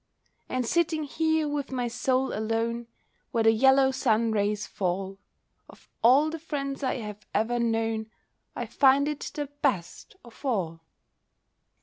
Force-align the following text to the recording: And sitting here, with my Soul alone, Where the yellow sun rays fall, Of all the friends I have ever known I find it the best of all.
And 0.49 0.65
sitting 0.65 1.03
here, 1.03 1.47
with 1.47 1.71
my 1.71 1.87
Soul 1.87 2.33
alone, 2.33 2.87
Where 3.29 3.43
the 3.43 3.51
yellow 3.51 3.91
sun 3.91 4.31
rays 4.31 4.65
fall, 4.65 5.19
Of 5.69 5.87
all 6.01 6.31
the 6.31 6.39
friends 6.39 6.81
I 6.81 6.95
have 6.95 7.27
ever 7.35 7.59
known 7.59 8.09
I 8.55 8.65
find 8.65 9.07
it 9.07 9.19
the 9.35 9.45
best 9.61 10.15
of 10.25 10.43
all. 10.43 10.79